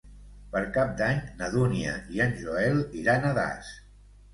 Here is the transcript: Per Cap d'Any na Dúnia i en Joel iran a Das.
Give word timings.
Per 0.55 0.63
Cap 0.77 0.95
d'Any 1.01 1.21
na 1.43 1.51
Dúnia 1.57 1.95
i 2.19 2.27
en 2.29 2.37
Joel 2.43 2.85
iran 3.07 3.33
a 3.33 3.41
Das. 3.41 3.75